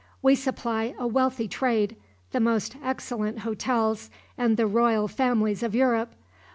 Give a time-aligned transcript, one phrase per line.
[0.23, 1.95] We supply a wealthy trade,
[2.31, 6.15] the most excellent hotels and the royal families of Europe.